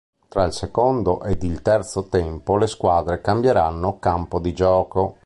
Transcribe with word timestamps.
Tra 0.29 0.43
il 0.45 0.51
secondo 0.51 1.21
ed 1.21 1.43
il 1.43 1.61
terzo 1.61 2.07
tempo 2.07 2.57
le 2.57 2.65
squadre 2.65 3.21
cambieranno 3.21 3.99
campo 3.99 4.39
di 4.39 4.51
gioco. 4.51 5.17